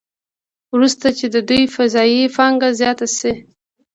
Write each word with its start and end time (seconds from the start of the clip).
وروسته 0.73 1.07
چې 1.17 1.25
د 1.33 1.35
دوی 1.49 1.63
اضافي 1.85 2.21
پانګه 2.35 2.69
زیاته 2.79 3.07
شي 3.17 3.33